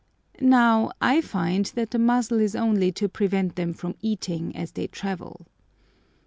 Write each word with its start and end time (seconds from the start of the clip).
Now, 0.39 0.89
I 0.99 1.21
find 1.21 1.65
that 1.75 1.91
the 1.91 1.99
muzzle 1.99 2.39
is 2.39 2.55
only 2.55 2.91
to 2.93 3.07
prevent 3.07 3.55
them 3.55 3.71
from 3.71 3.93
eating 4.01 4.55
as 4.55 4.71
they 4.71 4.87
travel. 4.87 5.45